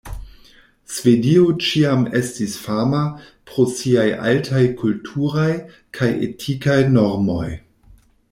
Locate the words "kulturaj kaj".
4.81-6.11